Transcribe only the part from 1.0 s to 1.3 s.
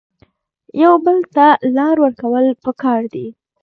بل